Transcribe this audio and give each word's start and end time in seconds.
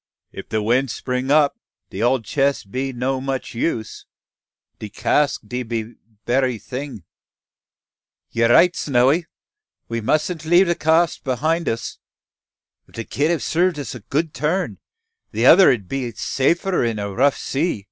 If 0.31 0.49
de 0.49 0.63
wind 0.63 0.99
'pring 1.05 1.29
up, 1.29 1.59
de 1.91 2.01
ole 2.01 2.21
chess 2.21 2.63
be 2.63 2.91
no 2.91 3.19
use 3.51 4.05
much. 4.07 4.79
De 4.79 4.89
cask 4.89 5.39
de 5.45 5.61
berry 6.25 6.57
ting 6.57 6.89
den." 6.95 7.03
"You're 8.31 8.49
right, 8.49 8.75
Snowy! 8.75 9.27
we 9.89 10.01
musn't 10.01 10.43
leave 10.43 10.65
the 10.65 10.73
cask 10.73 11.23
behind 11.23 11.69
us. 11.69 11.99
If 12.87 12.95
the 12.95 13.03
kit 13.03 13.29
have 13.29 13.43
served 13.43 13.77
us 13.77 13.93
a 13.93 13.99
good 13.99 14.33
turn, 14.33 14.79
the 15.33 15.45
other 15.45 15.69
'ud 15.71 15.87
be 15.87 16.09
safer 16.13 16.83
in 16.83 16.97
a 16.97 17.13
rough 17.13 17.37
sea. 17.37 17.79